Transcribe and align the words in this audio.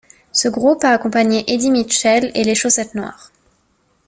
Ce 0.31 0.47
groupe 0.47 0.83
a 0.83 0.93
accompagné 0.93 1.43
Eddy 1.53 1.69
Mitchell 1.69 2.31
et 2.33 2.43
Les 2.43 2.55
Chaussettes 2.55 2.95
Noires. 2.95 3.31